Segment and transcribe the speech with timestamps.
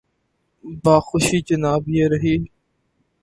[0.83, 2.35] بخوشی جناب، یہ رہی۔